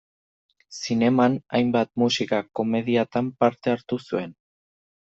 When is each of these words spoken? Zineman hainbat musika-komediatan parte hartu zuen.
Zineman 0.79 1.35
hainbat 1.59 1.93
musika-komediatan 2.05 3.31
parte 3.43 3.79
hartu 3.79 4.05
zuen. 4.09 4.39